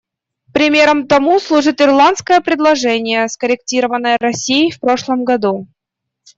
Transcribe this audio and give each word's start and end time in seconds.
Примером 0.51 1.05
тому 1.05 1.39
служит 1.39 1.79
ирландское 1.79 2.41
предложение, 2.41 3.29
скорректированное 3.29 4.17
Россией 4.19 4.71
в 4.71 4.79
прошлом 4.79 5.23
году. 5.23 5.67